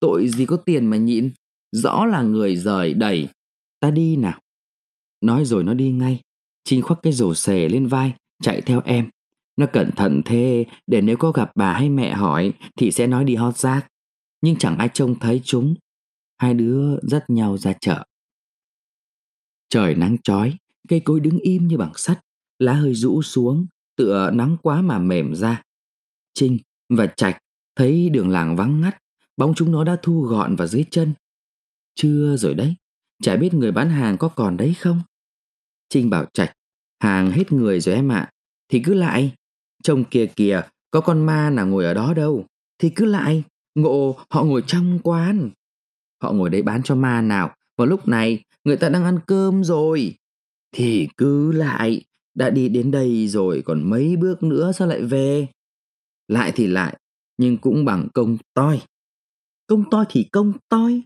Tội 0.00 0.28
gì 0.28 0.46
có 0.46 0.56
tiền 0.56 0.86
mà 0.86 0.96
nhịn, 0.96 1.30
rõ 1.74 2.04
là 2.04 2.22
người 2.22 2.56
rời 2.56 2.94
đầy. 2.94 3.28
Ta 3.80 3.90
đi 3.90 4.16
nào. 4.16 4.40
Nói 5.20 5.44
rồi 5.44 5.64
nó 5.64 5.74
đi 5.74 5.90
ngay, 5.90 6.20
Trinh 6.64 6.82
khoác 6.82 7.00
cái 7.02 7.12
rổ 7.12 7.34
xề 7.34 7.68
lên 7.68 7.86
vai, 7.86 8.12
chạy 8.42 8.60
theo 8.60 8.82
em. 8.84 9.10
Nó 9.56 9.66
cẩn 9.72 9.90
thận 9.96 10.22
thế 10.24 10.64
để 10.86 11.00
nếu 11.00 11.16
có 11.16 11.30
gặp 11.30 11.50
bà 11.54 11.72
hay 11.72 11.88
mẹ 11.88 12.14
hỏi 12.14 12.52
thì 12.76 12.90
sẽ 12.90 13.06
nói 13.06 13.24
đi 13.24 13.34
hót 13.34 13.56
rác. 13.56 13.86
Nhưng 14.42 14.56
chẳng 14.56 14.78
ai 14.78 14.88
trông 14.94 15.18
thấy 15.18 15.40
chúng. 15.44 15.74
Hai 16.38 16.54
đứa 16.54 16.98
dắt 17.02 17.30
nhau 17.30 17.58
ra 17.58 17.72
chợ. 17.80 18.04
Trời 19.68 19.94
nắng 19.94 20.16
chói, 20.24 20.56
cây 20.88 21.00
cối 21.00 21.20
đứng 21.20 21.38
im 21.38 21.68
như 21.68 21.78
bằng 21.78 21.92
sắt, 21.96 22.20
lá 22.58 22.72
hơi 22.72 22.94
rũ 22.94 23.22
xuống, 23.22 23.66
tựa 23.96 24.30
nắng 24.30 24.56
quá 24.62 24.82
mà 24.82 24.98
mềm 24.98 25.34
ra. 25.34 25.62
Trinh 26.34 26.58
và 26.88 27.06
Trạch 27.06 27.38
thấy 27.76 28.10
đường 28.10 28.28
làng 28.28 28.56
vắng 28.56 28.80
ngắt, 28.80 28.98
bóng 29.36 29.54
chúng 29.54 29.72
nó 29.72 29.84
đã 29.84 29.96
thu 30.02 30.22
gọn 30.22 30.56
vào 30.56 30.68
dưới 30.68 30.84
chân. 30.90 31.14
Chưa 31.94 32.36
rồi 32.36 32.54
đấy, 32.54 32.74
chả 33.22 33.36
biết 33.36 33.54
người 33.54 33.72
bán 33.72 33.90
hàng 33.90 34.18
có 34.18 34.28
còn 34.28 34.56
đấy 34.56 34.74
không? 34.80 35.00
Trinh 35.88 36.10
bảo 36.10 36.24
Trạch, 36.32 36.52
hàng 37.00 37.30
hết 37.30 37.52
người 37.52 37.80
rồi 37.80 37.94
em 37.94 38.12
ạ, 38.12 38.30
thì 38.68 38.82
cứ 38.84 38.94
lại. 38.94 39.34
Trông 39.82 40.04
kia 40.04 40.26
kìa, 40.36 40.62
có 40.90 41.00
con 41.00 41.26
ma 41.26 41.50
nào 41.50 41.66
ngồi 41.66 41.84
ở 41.84 41.94
đó 41.94 42.14
đâu, 42.14 42.46
thì 42.78 42.90
cứ 42.90 43.04
lại. 43.04 43.42
Ngộ, 43.74 44.18
họ 44.30 44.44
ngồi 44.44 44.62
trong 44.66 44.98
quán. 44.98 45.50
Họ 46.22 46.32
ngồi 46.32 46.50
đấy 46.50 46.62
bán 46.62 46.82
cho 46.82 46.94
ma 46.94 47.22
nào, 47.22 47.54
vào 47.76 47.86
lúc 47.86 48.08
này 48.08 48.42
người 48.64 48.76
ta 48.76 48.88
đang 48.88 49.04
ăn 49.04 49.18
cơm 49.26 49.64
rồi. 49.64 50.14
Thì 50.72 51.08
cứ 51.16 51.52
lại, 51.52 52.04
đã 52.34 52.50
đi 52.50 52.68
đến 52.68 52.90
đây 52.90 53.28
rồi 53.28 53.62
còn 53.64 53.90
mấy 53.90 54.16
bước 54.16 54.42
nữa 54.42 54.72
sao 54.72 54.88
lại 54.88 55.02
về? 55.02 55.46
Lại 56.28 56.52
thì 56.54 56.66
lại, 56.66 56.98
nhưng 57.38 57.58
cũng 57.58 57.84
bằng 57.84 58.08
công 58.14 58.36
toi. 58.54 58.82
Công 59.66 59.90
toi 59.90 60.04
thì 60.08 60.24
công 60.32 60.52
toi. 60.68 61.02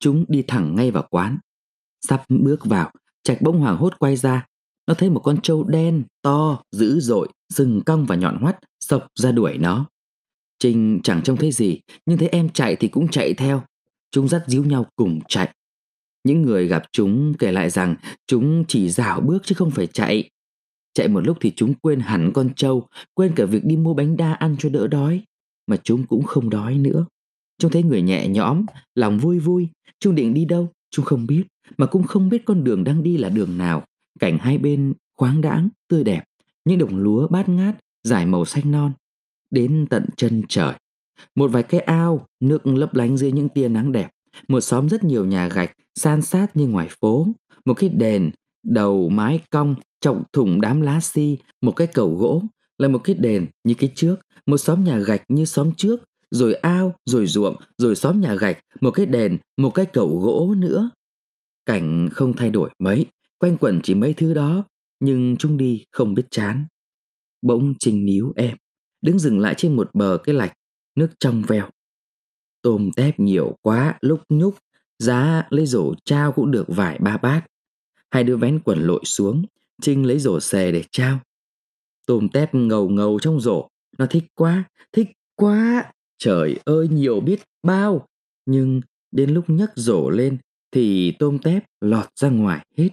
Chúng 0.00 0.24
đi 0.28 0.42
thẳng 0.48 0.74
ngay 0.74 0.90
vào 0.90 1.06
quán. 1.10 1.38
Sắp 2.08 2.24
bước 2.28 2.64
vào, 2.64 2.90
Trạch 3.26 3.42
bỗng 3.42 3.58
hoàng 3.58 3.76
hốt 3.76 3.98
quay 3.98 4.16
ra. 4.16 4.46
Nó 4.86 4.94
thấy 4.94 5.10
một 5.10 5.20
con 5.20 5.40
trâu 5.42 5.64
đen, 5.64 6.04
to, 6.22 6.62
dữ 6.72 7.00
dội, 7.00 7.28
sừng 7.54 7.82
cong 7.86 8.06
và 8.06 8.16
nhọn 8.16 8.36
hoắt, 8.36 8.58
sộc 8.80 9.06
ra 9.14 9.32
đuổi 9.32 9.58
nó. 9.58 9.86
Trinh 10.58 11.00
chẳng 11.02 11.22
trông 11.22 11.36
thấy 11.36 11.52
gì, 11.52 11.80
nhưng 12.06 12.18
thấy 12.18 12.28
em 12.28 12.48
chạy 12.48 12.76
thì 12.76 12.88
cũng 12.88 13.08
chạy 13.08 13.34
theo. 13.34 13.62
Chúng 14.10 14.28
dắt 14.28 14.42
díu 14.46 14.64
nhau 14.64 14.86
cùng 14.96 15.20
chạy. 15.28 15.54
Những 16.24 16.42
người 16.42 16.66
gặp 16.66 16.82
chúng 16.92 17.34
kể 17.38 17.52
lại 17.52 17.70
rằng 17.70 17.96
chúng 18.26 18.64
chỉ 18.68 18.90
dạo 18.90 19.20
bước 19.20 19.38
chứ 19.44 19.54
không 19.54 19.70
phải 19.70 19.86
chạy. 19.86 20.30
Chạy 20.94 21.08
một 21.08 21.20
lúc 21.20 21.36
thì 21.40 21.52
chúng 21.56 21.74
quên 21.74 22.00
hẳn 22.00 22.30
con 22.34 22.54
trâu, 22.54 22.88
quên 23.14 23.32
cả 23.36 23.44
việc 23.44 23.64
đi 23.64 23.76
mua 23.76 23.94
bánh 23.94 24.16
đa 24.16 24.32
ăn 24.32 24.56
cho 24.58 24.68
đỡ 24.68 24.86
đói. 24.86 25.24
Mà 25.66 25.76
chúng 25.82 26.06
cũng 26.06 26.22
không 26.22 26.50
đói 26.50 26.78
nữa. 26.78 27.06
Trông 27.58 27.72
thấy 27.72 27.82
người 27.82 28.02
nhẹ 28.02 28.28
nhõm, 28.28 28.66
lòng 28.94 29.18
vui 29.18 29.38
vui. 29.38 29.68
Trung 30.00 30.14
định 30.14 30.34
đi 30.34 30.44
đâu, 30.44 30.72
Trung 30.90 31.04
không 31.04 31.26
biết. 31.26 31.44
Mà 31.78 31.86
cũng 31.86 32.02
không 32.02 32.28
biết 32.28 32.44
con 32.44 32.64
đường 32.64 32.84
đang 32.84 33.02
đi 33.02 33.16
là 33.16 33.28
đường 33.28 33.58
nào. 33.58 33.82
Cảnh 34.18 34.38
hai 34.38 34.58
bên 34.58 34.94
khoáng 35.16 35.40
đãng, 35.40 35.68
tươi 35.88 36.04
đẹp. 36.04 36.24
Những 36.64 36.78
đồng 36.78 36.96
lúa 36.96 37.28
bát 37.28 37.48
ngát, 37.48 37.76
dài 38.04 38.26
màu 38.26 38.44
xanh 38.44 38.70
non. 38.70 38.92
Đến 39.50 39.86
tận 39.90 40.06
chân 40.16 40.42
trời. 40.48 40.74
Một 41.34 41.50
vài 41.50 41.62
cái 41.62 41.80
ao, 41.80 42.26
nước 42.40 42.66
lấp 42.66 42.94
lánh 42.94 43.16
dưới 43.16 43.32
những 43.32 43.48
tia 43.48 43.68
nắng 43.68 43.92
đẹp. 43.92 44.10
Một 44.48 44.60
xóm 44.60 44.88
rất 44.88 45.04
nhiều 45.04 45.24
nhà 45.24 45.48
gạch, 45.48 45.72
san 45.94 46.22
sát 46.22 46.56
như 46.56 46.68
ngoài 46.68 46.88
phố. 47.00 47.26
Một 47.64 47.74
cái 47.74 47.90
đền, 47.90 48.30
đầu 48.64 49.08
mái 49.08 49.40
cong, 49.50 49.74
trọng 50.00 50.22
thủng 50.32 50.60
đám 50.60 50.80
lá 50.80 51.00
si, 51.00 51.38
một 51.62 51.72
cái 51.72 51.86
cầu 51.86 52.16
gỗ, 52.16 52.42
là 52.78 52.88
một 52.88 52.98
cái 52.98 53.16
đền 53.18 53.46
như 53.64 53.74
cái 53.74 53.92
trước, 53.94 54.16
một 54.46 54.58
xóm 54.58 54.84
nhà 54.84 54.98
gạch 54.98 55.22
như 55.28 55.44
xóm 55.44 55.70
trước, 55.76 56.04
rồi 56.30 56.54
ao, 56.54 56.94
rồi 57.04 57.26
ruộng, 57.26 57.56
rồi 57.78 57.96
xóm 57.96 58.20
nhà 58.20 58.34
gạch, 58.34 58.58
một 58.80 58.90
cái 58.90 59.06
đèn, 59.06 59.38
một 59.56 59.70
cái 59.70 59.86
cầu 59.86 60.20
gỗ 60.20 60.54
nữa. 60.58 60.90
Cảnh 61.66 62.08
không 62.12 62.36
thay 62.36 62.50
đổi 62.50 62.70
mấy, 62.78 63.06
quanh 63.38 63.56
quẩn 63.56 63.80
chỉ 63.82 63.94
mấy 63.94 64.14
thứ 64.14 64.34
đó, 64.34 64.64
nhưng 65.00 65.36
chúng 65.36 65.56
đi 65.56 65.84
không 65.92 66.14
biết 66.14 66.26
chán. 66.30 66.66
Bỗng 67.42 67.74
trình 67.78 68.04
níu 68.04 68.32
em, 68.36 68.56
đứng 69.02 69.18
dừng 69.18 69.38
lại 69.38 69.54
trên 69.56 69.76
một 69.76 69.90
bờ 69.94 70.18
cái 70.24 70.34
lạch, 70.34 70.52
nước 70.94 71.08
trong 71.20 71.42
veo. 71.42 71.70
Tôm 72.62 72.90
tép 72.96 73.20
nhiều 73.20 73.56
quá, 73.62 73.98
lúc 74.00 74.20
nhúc, 74.28 74.56
giá 74.98 75.46
lấy 75.50 75.66
rổ 75.66 75.94
trao 76.04 76.32
cũng 76.32 76.50
được 76.50 76.64
vài 76.68 76.98
ba 76.98 77.16
bát. 77.16 77.46
Hai 78.10 78.24
đứa 78.24 78.36
vén 78.36 78.60
quần 78.64 78.78
lội 78.78 79.00
xuống, 79.04 79.44
Trinh 79.82 80.06
lấy 80.06 80.18
rổ 80.18 80.40
xề 80.40 80.72
để 80.72 80.84
trao. 80.90 81.20
Tôm 82.06 82.28
tép 82.28 82.54
ngầu 82.54 82.88
ngầu 82.88 83.18
trong 83.18 83.40
rổ, 83.40 83.68
nó 83.98 84.06
thích 84.06 84.24
quá, 84.34 84.64
thích 84.92 85.08
quá. 85.34 85.92
Trời 86.18 86.58
ơi 86.64 86.88
nhiều 86.88 87.20
biết 87.20 87.40
bao. 87.62 88.06
Nhưng 88.46 88.80
đến 89.10 89.30
lúc 89.30 89.50
nhấc 89.50 89.70
rổ 89.76 90.10
lên 90.10 90.38
thì 90.72 91.12
tôm 91.18 91.38
tép 91.38 91.64
lọt 91.80 92.06
ra 92.14 92.28
ngoài 92.28 92.66
hết. 92.76 92.88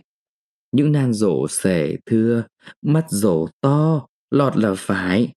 Những 0.72 0.92
nan 0.92 1.14
rổ 1.14 1.48
xẻ 1.48 1.96
thưa, 2.06 2.44
mắt 2.82 3.06
rổ 3.10 3.48
to, 3.62 4.08
lọt 4.32 4.58
là 4.58 4.74
phải. 4.78 5.32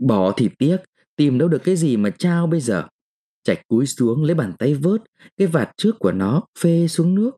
Bỏ 0.00 0.32
thì 0.36 0.48
tiếc, 0.58 0.76
tìm 1.16 1.38
đâu 1.38 1.48
được 1.48 1.62
cái 1.64 1.76
gì 1.76 1.96
mà 1.96 2.10
trao 2.10 2.46
bây 2.46 2.60
giờ. 2.60 2.86
Chạch 3.44 3.68
cúi 3.68 3.86
xuống 3.86 4.24
lấy 4.24 4.34
bàn 4.34 4.52
tay 4.58 4.74
vớt, 4.74 5.02
cái 5.36 5.48
vạt 5.48 5.70
trước 5.76 5.98
của 5.98 6.12
nó 6.12 6.42
phê 6.58 6.88
xuống 6.88 7.14
nước. 7.14 7.30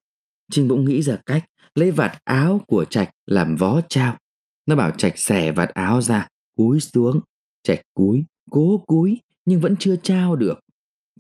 Trinh 0.52 0.69
bỗng 0.69 0.85
nghĩ 0.85 1.02
ra 1.02 1.16
cách, 1.26 1.45
lấy 1.75 1.90
vạt 1.90 2.19
áo 2.25 2.61
của 2.66 2.85
Trạch 2.85 3.11
làm 3.26 3.57
vó 3.57 3.80
trao. 3.88 4.16
Nó 4.66 4.76
bảo 4.76 4.90
Trạch 4.90 5.19
xẻ 5.19 5.52
vạt 5.52 5.69
áo 5.69 6.02
ra, 6.02 6.28
cúi 6.57 6.80
xuống. 6.80 7.21
Trạch 7.62 7.80
cúi, 7.95 8.25
cố 8.50 8.78
cúi, 8.87 9.21
nhưng 9.44 9.61
vẫn 9.61 9.76
chưa 9.78 9.97
trao 9.97 10.37
được. 10.37 10.61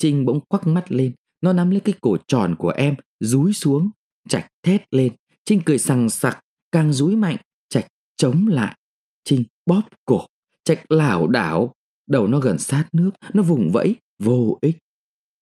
Trinh 0.00 0.24
bỗng 0.24 0.40
quắc 0.40 0.66
mắt 0.66 0.92
lên, 0.92 1.14
nó 1.40 1.52
nắm 1.52 1.70
lấy 1.70 1.80
cái 1.80 1.94
cổ 2.00 2.16
tròn 2.26 2.54
của 2.58 2.70
em, 2.70 2.94
rúi 3.20 3.52
xuống. 3.52 3.90
chạch 4.28 4.46
thét 4.62 4.94
lên, 4.94 5.12
Trinh 5.44 5.60
cười 5.64 5.78
sằng 5.78 6.10
sặc, 6.10 6.40
càng 6.72 6.92
rúi 6.92 7.16
mạnh, 7.16 7.36
chạch 7.68 7.86
chống 8.16 8.46
lại. 8.48 8.76
Trinh 9.24 9.44
bóp 9.66 9.82
cổ, 10.04 10.26
chạch 10.64 10.92
lảo 10.92 11.28
đảo, 11.28 11.74
đầu 12.06 12.26
nó 12.26 12.38
gần 12.38 12.58
sát 12.58 12.88
nước, 12.92 13.10
nó 13.34 13.42
vùng 13.42 13.70
vẫy, 13.72 13.96
vô 14.18 14.58
ích. 14.60 14.76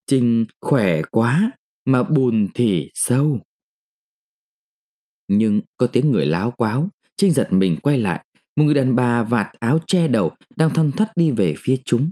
Trinh 0.07 0.45
khỏe 0.61 1.01
quá, 1.11 1.51
mà 1.85 2.03
bùn 2.03 2.47
thì 2.53 2.89
sâu. 2.93 3.39
Nhưng 5.27 5.61
có 5.77 5.87
tiếng 5.87 6.11
người 6.11 6.25
láo 6.25 6.51
quáo, 6.51 6.89
Trinh 7.17 7.31
giật 7.31 7.47
mình 7.51 7.77
quay 7.81 7.97
lại, 7.97 8.25
một 8.55 8.63
người 8.63 8.73
đàn 8.73 8.95
bà 8.95 9.23
vạt 9.23 9.47
áo 9.59 9.79
che 9.87 10.07
đầu 10.07 10.31
đang 10.55 10.73
thon 10.73 10.91
thoắt 10.91 11.11
đi 11.15 11.31
về 11.31 11.55
phía 11.57 11.77
chúng. 11.85 12.11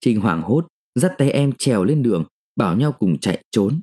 Trinh 0.00 0.20
hoảng 0.20 0.42
hốt, 0.42 0.66
dắt 0.94 1.12
tay 1.18 1.30
em 1.30 1.52
trèo 1.58 1.84
lên 1.84 2.02
đường, 2.02 2.24
bảo 2.56 2.76
nhau 2.76 2.92
cùng 2.92 3.18
chạy 3.18 3.44
trốn. 3.50 3.80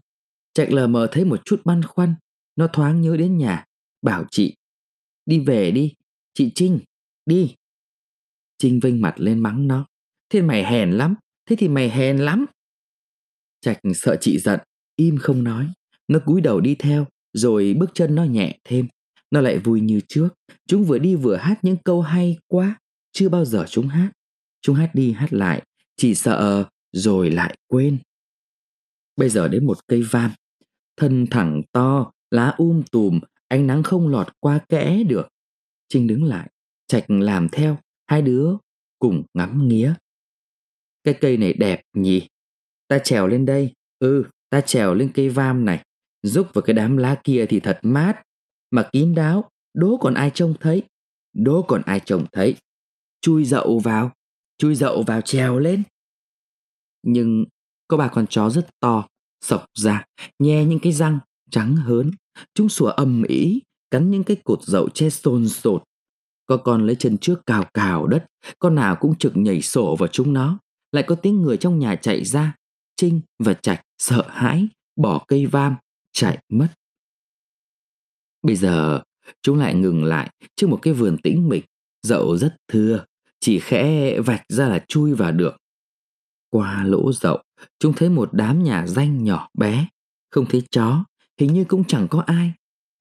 Trạch 0.53 0.71
lờ 0.71 0.87
mờ 0.87 1.07
thấy 1.11 1.25
một 1.25 1.41
chút 1.45 1.61
băn 1.65 1.83
khoăn, 1.83 2.15
nó 2.55 2.67
thoáng 2.67 3.01
nhớ 3.01 3.17
đến 3.17 3.37
nhà, 3.37 3.65
bảo 4.01 4.25
chị, 4.31 4.55
đi 5.25 5.39
về 5.39 5.71
đi, 5.71 5.93
chị 6.33 6.51
Trinh, 6.55 6.79
đi. 7.25 7.55
Trinh 8.57 8.79
vênh 8.79 9.01
mặt 9.01 9.13
lên 9.17 9.39
mắng 9.39 9.67
nó, 9.67 9.85
thế 10.29 10.41
mày 10.41 10.63
hèn 10.63 10.91
lắm, 10.91 11.15
thế 11.49 11.55
thì 11.55 11.67
mày 11.67 11.89
hèn 11.89 12.17
lắm. 12.17 12.45
Trạch 13.61 13.79
sợ 13.95 14.17
chị 14.21 14.39
giận, 14.39 14.59
im 14.95 15.17
không 15.17 15.43
nói, 15.43 15.67
nó 16.07 16.19
cúi 16.19 16.41
đầu 16.41 16.61
đi 16.61 16.75
theo, 16.75 17.07
rồi 17.33 17.75
bước 17.79 17.89
chân 17.93 18.15
nó 18.15 18.23
nhẹ 18.23 18.59
thêm. 18.63 18.87
Nó 19.31 19.41
lại 19.41 19.57
vui 19.57 19.81
như 19.81 20.01
trước, 20.07 20.29
chúng 20.67 20.83
vừa 20.83 20.99
đi 20.99 21.15
vừa 21.15 21.35
hát 21.35 21.59
những 21.61 21.77
câu 21.85 22.01
hay 22.01 22.37
quá, 22.47 22.79
chưa 23.11 23.29
bao 23.29 23.45
giờ 23.45 23.65
chúng 23.69 23.87
hát. 23.87 24.11
Chúng 24.61 24.75
hát 24.75 24.91
đi 24.93 25.11
hát 25.11 25.33
lại, 25.33 25.63
chỉ 25.95 26.15
sợ 26.15 26.65
rồi 26.91 27.31
lại 27.31 27.57
quên. 27.67 27.97
Bây 29.15 29.29
giờ 29.29 29.47
đến 29.47 29.65
một 29.65 29.77
cây 29.87 30.01
vam, 30.01 30.31
thân 30.97 31.25
thẳng 31.31 31.61
to, 31.71 32.11
lá 32.31 32.53
um 32.57 32.83
tùm, 32.91 33.19
ánh 33.47 33.67
nắng 33.67 33.83
không 33.83 34.07
lọt 34.07 34.27
qua 34.39 34.59
kẽ 34.69 35.03
được. 35.03 35.27
Trinh 35.89 36.07
đứng 36.07 36.23
lại, 36.23 36.49
Trạch 36.87 37.09
làm 37.09 37.49
theo, 37.49 37.77
hai 38.07 38.21
đứa 38.21 38.53
cùng 38.99 39.23
ngắm 39.33 39.67
nghía. 39.67 39.93
Cái 41.03 41.13
cây 41.13 41.37
này 41.37 41.53
đẹp 41.53 41.81
nhỉ? 41.93 42.27
Ta 42.87 42.99
trèo 42.99 43.27
lên 43.27 43.45
đây, 43.45 43.73
ừ, 43.99 44.23
ta 44.49 44.61
trèo 44.61 44.93
lên 44.93 45.11
cây 45.13 45.29
vam 45.29 45.65
này, 45.65 45.83
rúc 46.23 46.53
vào 46.53 46.61
cái 46.61 46.73
đám 46.73 46.97
lá 46.97 47.21
kia 47.23 47.45
thì 47.49 47.59
thật 47.59 47.79
mát, 47.81 48.21
mà 48.71 48.89
kín 48.91 49.15
đáo, 49.15 49.49
đố 49.73 49.97
còn 49.97 50.13
ai 50.13 50.31
trông 50.33 50.53
thấy, 50.59 50.83
đố 51.33 51.61
còn 51.61 51.81
ai 51.85 51.99
trông 52.05 52.25
thấy. 52.31 52.55
Chui 53.21 53.45
dậu 53.45 53.79
vào, 53.79 54.11
chui 54.57 54.75
dậu 54.75 55.03
vào 55.03 55.21
trèo 55.21 55.59
lên. 55.59 55.83
Nhưng 57.03 57.45
có 57.87 57.97
ba 57.97 58.07
con 58.07 58.27
chó 58.27 58.49
rất 58.49 58.67
to, 58.79 59.07
sọc 59.41 59.65
ra, 59.73 60.05
nhe 60.39 60.65
những 60.65 60.79
cái 60.79 60.93
răng 60.93 61.19
trắng 61.51 61.75
hớn. 61.75 62.11
Chúng 62.53 62.69
sủa 62.69 62.87
âm 62.87 63.23
ĩ, 63.23 63.61
cắn 63.91 64.11
những 64.11 64.23
cái 64.23 64.37
cột 64.43 64.63
dậu 64.63 64.89
che 64.89 65.09
xôn 65.09 65.47
xột. 65.47 65.83
Có 66.45 66.57
con 66.57 66.85
lấy 66.85 66.95
chân 66.95 67.17
trước 67.17 67.45
cào 67.45 67.69
cào 67.73 68.07
đất, 68.07 68.25
con 68.59 68.75
nào 68.75 68.95
cũng 68.99 69.15
trực 69.17 69.37
nhảy 69.37 69.61
sổ 69.61 69.95
vào 69.95 70.07
chúng 70.07 70.33
nó. 70.33 70.59
Lại 70.91 71.03
có 71.07 71.15
tiếng 71.15 71.41
người 71.41 71.57
trong 71.57 71.79
nhà 71.79 71.95
chạy 71.95 72.25
ra. 72.25 72.55
Trinh 72.95 73.21
và 73.39 73.53
Trạch 73.53 73.81
sợ 73.97 74.25
hãi, 74.29 74.67
bỏ 74.95 75.25
cây 75.27 75.45
vam, 75.45 75.75
chạy 76.11 76.39
mất. 76.49 76.67
Bây 78.41 78.55
giờ, 78.55 79.01
chúng 79.41 79.59
lại 79.59 79.73
ngừng 79.73 80.03
lại 80.03 80.29
trước 80.55 80.67
một 80.67 80.79
cái 80.81 80.93
vườn 80.93 81.17
tĩnh 81.17 81.49
mịch, 81.49 81.65
dậu 82.03 82.37
rất 82.37 82.55
thưa, 82.67 83.05
chỉ 83.45 83.59
khẽ 83.59 84.19
vạch 84.19 84.43
ra 84.49 84.67
là 84.67 84.85
chui 84.87 85.13
vào 85.13 85.31
được. 85.31 85.57
Qua 86.49 86.83
lỗ 86.83 87.13
rộng, 87.13 87.41
chúng 87.79 87.93
thấy 87.93 88.09
một 88.09 88.29
đám 88.33 88.63
nhà 88.63 88.87
danh 88.87 89.23
nhỏ 89.23 89.49
bé, 89.53 89.87
không 90.31 90.45
thấy 90.49 90.63
chó, 90.71 91.05
hình 91.39 91.53
như 91.53 91.63
cũng 91.63 91.83
chẳng 91.83 92.07
có 92.07 92.19
ai. 92.19 92.51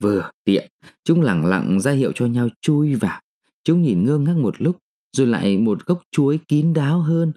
Vừa 0.02 0.30
tiện, 0.44 0.70
chúng 1.04 1.22
lặng 1.22 1.46
lặng 1.46 1.80
ra 1.80 1.92
hiệu 1.92 2.12
cho 2.14 2.26
nhau 2.26 2.48
chui 2.60 2.94
vào. 2.94 3.20
Chúng 3.64 3.82
nhìn 3.82 4.04
ngơ 4.04 4.18
ngác 4.18 4.36
một 4.36 4.54
lúc, 4.58 4.78
rồi 5.12 5.26
lại 5.26 5.58
một 5.58 5.86
gốc 5.86 6.02
chuối 6.10 6.38
kín 6.48 6.72
đáo 6.72 7.00
hơn. 7.00 7.32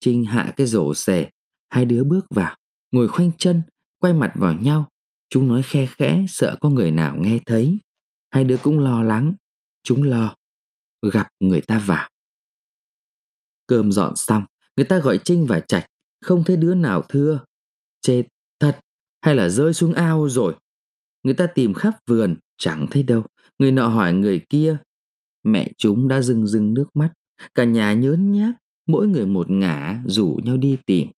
Trinh 0.00 0.24
hạ 0.24 0.52
cái 0.56 0.66
rổ 0.66 0.94
xẻ, 0.94 1.30
hai 1.70 1.84
đứa 1.84 2.04
bước 2.04 2.26
vào, 2.30 2.56
ngồi 2.92 3.08
khoanh 3.08 3.30
chân, 3.38 3.62
quay 3.98 4.12
mặt 4.12 4.32
vào 4.34 4.54
nhau. 4.54 4.88
Chúng 5.28 5.48
nói 5.48 5.62
khe 5.62 5.86
khẽ 5.86 6.24
sợ 6.28 6.56
có 6.60 6.70
người 6.70 6.90
nào 6.90 7.16
nghe 7.20 7.38
thấy. 7.46 7.78
Hai 8.30 8.44
đứa 8.44 8.56
cũng 8.56 8.78
lo 8.78 9.02
lắng. 9.02 9.34
Chúng 9.82 10.02
lo. 10.02 10.34
Gặp 11.12 11.28
người 11.40 11.60
ta 11.60 11.78
vào. 11.78 12.11
Cơm 13.66 13.92
dọn 13.92 14.16
xong, 14.16 14.44
người 14.76 14.84
ta 14.84 14.98
gọi 14.98 15.18
Trinh 15.24 15.46
và 15.46 15.60
Trạch. 15.60 15.86
Không 16.20 16.44
thấy 16.44 16.56
đứa 16.56 16.74
nào 16.74 17.02
thưa. 17.08 17.40
Chết 18.00 18.22
thật 18.60 18.80
hay 19.20 19.34
là 19.34 19.48
rơi 19.48 19.74
xuống 19.74 19.92
ao 19.92 20.28
rồi. 20.28 20.54
Người 21.22 21.34
ta 21.34 21.46
tìm 21.46 21.74
khắp 21.74 21.94
vườn, 22.06 22.36
chẳng 22.58 22.86
thấy 22.90 23.02
đâu. 23.02 23.22
Người 23.58 23.72
nọ 23.72 23.88
hỏi 23.88 24.12
người 24.12 24.40
kia. 24.48 24.76
Mẹ 25.42 25.72
chúng 25.78 26.08
đã 26.08 26.22
rưng 26.22 26.46
rưng 26.46 26.74
nước 26.74 26.86
mắt. 26.94 27.12
Cả 27.54 27.64
nhà 27.64 27.92
nhớn 27.92 28.32
nhác, 28.32 28.52
mỗi 28.86 29.06
người 29.06 29.26
một 29.26 29.50
ngả 29.50 30.02
rủ 30.06 30.40
nhau 30.44 30.56
đi 30.56 30.78
tìm. 30.86 31.08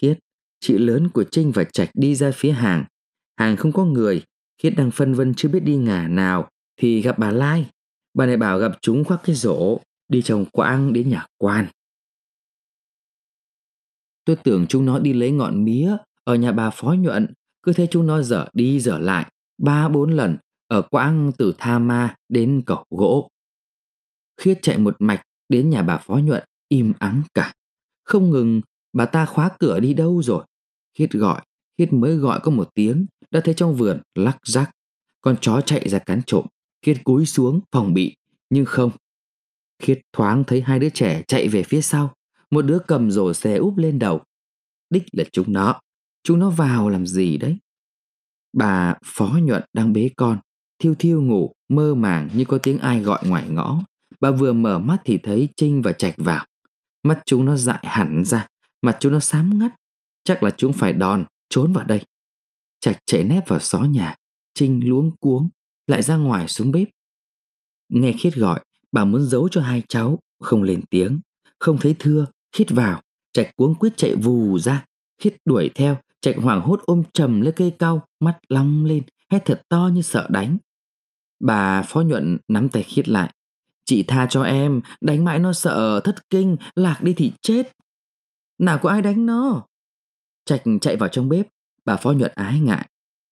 Khiết, 0.00 0.18
chị 0.60 0.78
lớn 0.78 1.08
của 1.08 1.24
Trinh 1.24 1.52
và 1.52 1.64
Trạch 1.64 1.90
đi 1.94 2.14
ra 2.14 2.30
phía 2.30 2.50
hàng. 2.50 2.84
Hàng 3.36 3.56
không 3.56 3.72
có 3.72 3.84
người, 3.84 4.22
Khiết 4.62 4.72
đang 4.76 4.90
phân 4.90 5.14
vân 5.14 5.34
chưa 5.34 5.48
biết 5.48 5.60
đi 5.60 5.76
ngả 5.76 6.08
nào 6.08 6.50
thì 6.76 7.02
gặp 7.02 7.18
bà 7.18 7.30
Lai. 7.30 7.70
Bà 8.14 8.26
này 8.26 8.36
bảo 8.36 8.58
gặp 8.58 8.72
chúng 8.82 9.04
khoác 9.04 9.20
cái 9.24 9.36
rổ, 9.36 9.80
đi 10.08 10.22
trồng 10.22 10.44
quãng 10.52 10.92
đến 10.92 11.08
nhà 11.08 11.26
quan. 11.38 11.66
Tôi 14.24 14.36
tưởng 14.36 14.66
chúng 14.68 14.84
nó 14.84 14.98
đi 14.98 15.12
lấy 15.12 15.30
ngọn 15.30 15.64
mía 15.64 15.96
ở 16.24 16.34
nhà 16.34 16.52
bà 16.52 16.70
phó 16.70 16.92
nhuận, 16.92 17.34
cứ 17.62 17.72
thấy 17.72 17.88
chúng 17.90 18.06
nó 18.06 18.22
dở 18.22 18.48
đi 18.52 18.80
dở 18.80 18.98
lại, 18.98 19.32
ba 19.58 19.88
bốn 19.88 20.10
lần 20.10 20.36
ở 20.68 20.82
quãng 20.82 21.32
từ 21.38 21.54
Tha 21.58 21.78
Ma 21.78 22.14
đến 22.28 22.62
cầu 22.66 22.84
gỗ. 22.90 23.28
Khiết 24.40 24.58
chạy 24.62 24.78
một 24.78 24.96
mạch 24.98 25.22
đến 25.48 25.70
nhà 25.70 25.82
bà 25.82 25.98
phó 25.98 26.14
nhuận, 26.14 26.44
im 26.68 26.92
ắng 26.98 27.22
cả. 27.34 27.52
Không 28.04 28.30
ngừng, 28.30 28.60
bà 28.92 29.06
ta 29.06 29.26
khóa 29.26 29.50
cửa 29.58 29.80
đi 29.80 29.94
đâu 29.94 30.22
rồi? 30.22 30.44
Khiết 30.98 31.12
gọi, 31.12 31.42
Khiết 31.78 31.92
mới 31.92 32.16
gọi 32.16 32.40
có 32.42 32.50
một 32.50 32.70
tiếng 32.74 33.06
đã 33.30 33.40
thấy 33.44 33.54
trong 33.54 33.74
vườn 33.74 34.00
lắc 34.14 34.38
rắc. 34.42 34.70
Con 35.20 35.36
chó 35.40 35.60
chạy 35.60 35.88
ra 35.88 35.98
cắn 35.98 36.22
trộm. 36.26 36.46
Khiết 36.82 37.04
cúi 37.04 37.26
xuống 37.26 37.60
phòng 37.72 37.94
bị, 37.94 38.16
nhưng 38.50 38.64
không. 38.64 38.90
Khiết 39.78 40.00
thoáng 40.12 40.44
thấy 40.46 40.60
hai 40.60 40.78
đứa 40.78 40.90
trẻ 40.90 41.22
chạy 41.28 41.48
về 41.48 41.62
phía 41.62 41.80
sau. 41.80 42.14
Một 42.50 42.62
đứa 42.62 42.78
cầm 42.86 43.10
rổ 43.10 43.34
xe 43.34 43.56
úp 43.56 43.76
lên 43.76 43.98
đầu. 43.98 44.22
Đích 44.90 45.02
là 45.12 45.24
chúng 45.32 45.52
nó. 45.52 45.80
Chúng 46.22 46.38
nó 46.38 46.50
vào 46.50 46.88
làm 46.88 47.06
gì 47.06 47.36
đấy? 47.36 47.56
Bà 48.52 48.94
Phó 49.04 49.38
Nhuận 49.42 49.62
đang 49.72 49.92
bế 49.92 50.10
con, 50.16 50.38
thiêu 50.78 50.94
thiêu 50.98 51.22
ngủ, 51.22 51.52
mơ 51.68 51.94
màng 51.94 52.28
như 52.34 52.44
có 52.44 52.58
tiếng 52.58 52.78
ai 52.78 53.00
gọi 53.00 53.28
ngoài 53.28 53.48
ngõ. 53.48 53.82
Bà 54.20 54.30
vừa 54.30 54.52
mở 54.52 54.78
mắt 54.78 54.96
thì 55.04 55.18
thấy 55.18 55.48
Trinh 55.56 55.82
và 55.82 55.92
Trạch 55.92 56.14
vào. 56.16 56.46
Mắt 57.02 57.22
chúng 57.26 57.44
nó 57.44 57.56
dại 57.56 57.84
hẳn 57.86 58.24
ra, 58.24 58.46
mặt 58.82 58.96
chúng 59.00 59.12
nó 59.12 59.20
xám 59.20 59.58
ngắt. 59.58 59.72
Chắc 60.24 60.42
là 60.42 60.50
chúng 60.50 60.72
phải 60.72 60.92
đòn, 60.92 61.24
trốn 61.48 61.72
vào 61.72 61.84
đây. 61.84 62.00
Trạch 62.80 62.98
chạy 63.06 63.24
nép 63.24 63.48
vào 63.48 63.60
xó 63.60 63.78
nhà, 63.78 64.14
Trinh 64.54 64.88
luống 64.88 65.16
cuống, 65.20 65.48
lại 65.86 66.02
ra 66.02 66.16
ngoài 66.16 66.48
xuống 66.48 66.72
bếp. 66.72 66.88
Nghe 67.88 68.12
Khiết 68.12 68.34
gọi, 68.34 68.60
bà 68.96 69.04
muốn 69.04 69.22
giấu 69.22 69.48
cho 69.48 69.60
hai 69.60 69.82
cháu, 69.88 70.18
không 70.40 70.62
lên 70.62 70.82
tiếng. 70.90 71.20
Không 71.58 71.78
thấy 71.78 71.96
thưa, 71.98 72.26
hít 72.56 72.70
vào, 72.70 73.02
Trạch 73.32 73.56
cuống 73.56 73.74
quyết 73.74 73.92
chạy 73.96 74.14
vù 74.14 74.58
ra. 74.58 74.84
hít 75.22 75.36
đuổi 75.44 75.70
theo, 75.74 75.98
Trạch 76.20 76.36
hoảng 76.36 76.60
hốt 76.60 76.80
ôm 76.84 77.02
trầm 77.12 77.40
lấy 77.40 77.52
cây 77.52 77.74
cau, 77.78 78.06
mắt 78.20 78.38
long 78.48 78.84
lên, 78.84 79.02
hét 79.30 79.44
thật 79.44 79.62
to 79.68 79.90
như 79.92 80.02
sợ 80.02 80.26
đánh. 80.30 80.56
Bà 81.40 81.82
Phó 81.82 82.00
Nhuận 82.00 82.38
nắm 82.48 82.68
tay 82.68 82.82
Khiết 82.82 83.08
lại. 83.08 83.32
Chị 83.84 84.02
tha 84.02 84.26
cho 84.30 84.42
em, 84.42 84.80
đánh 85.00 85.24
mãi 85.24 85.38
nó 85.38 85.52
sợ, 85.52 86.00
thất 86.04 86.30
kinh, 86.30 86.56
lạc 86.74 87.02
đi 87.02 87.14
thì 87.16 87.32
chết. 87.42 87.72
Nào 88.58 88.78
có 88.82 88.90
ai 88.90 89.02
đánh 89.02 89.26
nó? 89.26 89.66
Trạch 90.44 90.62
chạy 90.80 90.96
vào 90.96 91.08
trong 91.08 91.28
bếp, 91.28 91.48
bà 91.84 91.96
Phó 91.96 92.12
Nhuận 92.12 92.32
ái 92.34 92.60
ngại. 92.60 92.88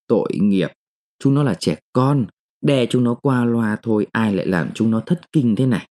Tội 0.06 0.32
nghiệp, 0.34 0.72
chúng 1.18 1.34
nó 1.34 1.42
là 1.42 1.54
trẻ 1.54 1.76
con, 1.92 2.26
đè 2.64 2.86
chúng 2.86 3.04
nó 3.04 3.14
qua 3.14 3.44
loa 3.44 3.76
thôi 3.82 4.06
ai 4.12 4.34
lại 4.34 4.46
làm 4.46 4.70
chúng 4.74 4.90
nó 4.90 5.00
thất 5.00 5.32
kinh 5.32 5.56
thế 5.56 5.66
này. 5.66 5.88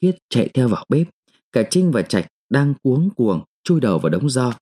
Khiết 0.00 0.16
chạy 0.28 0.48
theo 0.54 0.68
vào 0.68 0.84
bếp, 0.88 1.08
cả 1.52 1.62
Trinh 1.70 1.90
và 1.90 2.02
Trạch 2.02 2.26
đang 2.50 2.74
cuống 2.82 3.10
cuồng 3.16 3.44
chui 3.62 3.80
đầu 3.80 3.98
vào 3.98 4.10
đống 4.10 4.30
do. 4.30 4.58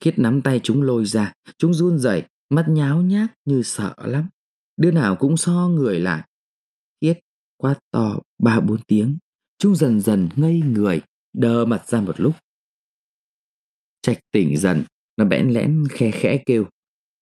Khiết 0.00 0.18
nắm 0.18 0.42
tay 0.42 0.60
chúng 0.62 0.82
lôi 0.82 1.04
ra, 1.04 1.32
chúng 1.58 1.74
run 1.74 1.98
rẩy, 1.98 2.22
mắt 2.50 2.66
nháo 2.68 3.02
nhác 3.02 3.34
như 3.44 3.62
sợ 3.62 3.94
lắm. 3.98 4.28
Đứa 4.76 4.90
nào 4.90 5.16
cũng 5.16 5.36
so 5.36 5.68
người 5.68 6.00
lại. 6.00 6.28
Khiết 7.00 7.20
quát 7.56 7.78
to 7.90 8.18
ba 8.38 8.60
bốn 8.60 8.82
tiếng, 8.82 9.18
chúng 9.58 9.76
dần 9.76 10.00
dần 10.00 10.28
ngây 10.36 10.60
người, 10.60 11.00
đờ 11.32 11.64
mặt 11.64 11.88
ra 11.88 12.00
một 12.00 12.20
lúc. 12.20 12.36
Trạch 14.02 14.18
tỉnh 14.30 14.56
dần, 14.56 14.84
nó 15.16 15.24
bẽn 15.24 15.50
lẽn 15.50 15.84
khe 15.90 16.10
khẽ 16.10 16.42
kêu. 16.46 16.66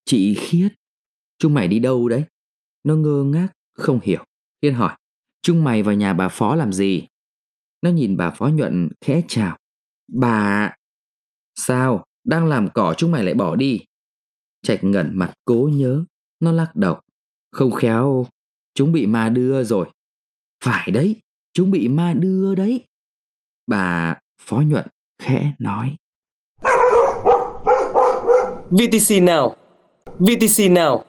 Chị 0.04 0.34
Khiết, 0.34 0.72
chúng 1.38 1.54
mày 1.54 1.68
đi 1.68 1.78
đâu 1.78 2.08
đấy? 2.08 2.24
Nó 2.86 2.94
ngơ 2.94 3.24
ngác, 3.24 3.48
không 3.74 4.00
hiểu. 4.02 4.24
Khiết 4.62 4.74
hỏi, 4.74 4.96
chúng 5.42 5.64
mày 5.64 5.82
vào 5.82 5.94
nhà 5.94 6.12
bà 6.14 6.28
Phó 6.28 6.54
làm 6.54 6.72
gì? 6.72 7.06
Nó 7.82 7.90
nhìn 7.90 8.16
bà 8.16 8.30
Phó 8.30 8.48
nhuận 8.48 8.88
khẽ 9.00 9.22
chào. 9.28 9.58
Bà... 10.08 10.74
Sao? 11.54 12.04
Đang 12.24 12.46
làm 12.46 12.68
cỏ 12.74 12.94
chúng 12.96 13.12
mày 13.12 13.24
lại 13.24 13.34
bỏ 13.34 13.56
đi. 13.56 13.80
Trạch 14.62 14.84
ngẩn 14.84 15.10
mặt 15.14 15.34
cố 15.44 15.70
nhớ. 15.72 16.04
Nó 16.40 16.52
lắc 16.52 16.76
đầu. 16.76 17.00
Không 17.50 17.70
khéo, 17.70 18.26
chúng 18.74 18.92
bị 18.92 19.06
ma 19.06 19.28
đưa 19.28 19.64
rồi. 19.64 19.90
Phải 20.64 20.90
đấy, 20.90 21.16
chúng 21.52 21.70
bị 21.70 21.88
ma 21.88 22.14
đưa 22.14 22.54
đấy. 22.54 22.84
Bà 23.66 24.16
Phó 24.40 24.56
Nhuận 24.56 24.86
khẽ 25.22 25.52
nói. 25.58 25.96
VTC 28.70 29.22
nào? 29.22 29.56
VTC 30.18 30.70
nào? 30.70 31.04